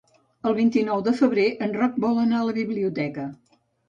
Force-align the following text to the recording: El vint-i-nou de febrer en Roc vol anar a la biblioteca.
El 0.51 0.53
vint-i-nou 0.59 1.03
de 1.07 1.11
febrer 1.19 1.43
en 1.65 1.75
Roc 1.81 1.99
vol 2.05 2.21
anar 2.21 2.39
a 2.39 2.47
la 2.47 2.57
biblioteca. 2.59 3.27